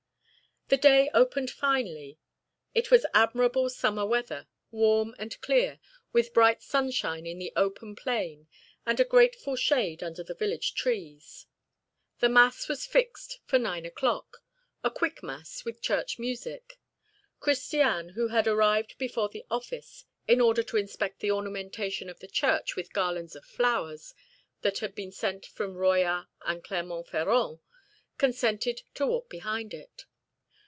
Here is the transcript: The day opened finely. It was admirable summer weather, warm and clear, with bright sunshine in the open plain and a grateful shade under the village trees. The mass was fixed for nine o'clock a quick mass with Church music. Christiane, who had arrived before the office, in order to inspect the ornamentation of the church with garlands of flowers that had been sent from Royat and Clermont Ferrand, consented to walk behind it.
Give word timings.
The 0.67 0.77
day 0.77 1.09
opened 1.13 1.51
finely. 1.51 2.17
It 2.73 2.89
was 2.91 3.05
admirable 3.13 3.69
summer 3.69 4.05
weather, 4.05 4.47
warm 4.71 5.13
and 5.19 5.37
clear, 5.41 5.81
with 6.13 6.33
bright 6.33 6.61
sunshine 6.63 7.25
in 7.25 7.39
the 7.39 7.51
open 7.57 7.93
plain 7.93 8.47
and 8.85 8.97
a 8.97 9.03
grateful 9.03 9.57
shade 9.57 10.01
under 10.01 10.23
the 10.23 10.33
village 10.33 10.73
trees. 10.73 11.45
The 12.19 12.29
mass 12.29 12.69
was 12.69 12.85
fixed 12.85 13.41
for 13.43 13.59
nine 13.59 13.85
o'clock 13.85 14.41
a 14.81 14.89
quick 14.89 15.21
mass 15.21 15.65
with 15.65 15.81
Church 15.81 16.17
music. 16.17 16.79
Christiane, 17.41 18.13
who 18.15 18.29
had 18.29 18.47
arrived 18.47 18.97
before 18.97 19.27
the 19.27 19.43
office, 19.51 20.05
in 20.25 20.39
order 20.39 20.63
to 20.63 20.77
inspect 20.77 21.19
the 21.19 21.31
ornamentation 21.31 22.07
of 22.07 22.21
the 22.21 22.29
church 22.29 22.77
with 22.77 22.93
garlands 22.93 23.35
of 23.35 23.43
flowers 23.43 24.13
that 24.61 24.79
had 24.79 24.95
been 24.95 25.11
sent 25.11 25.45
from 25.45 25.75
Royat 25.75 26.27
and 26.45 26.63
Clermont 26.63 27.09
Ferrand, 27.09 27.59
consented 28.17 28.83
to 28.93 29.05
walk 29.05 29.27
behind 29.29 29.73
it. 29.73 30.05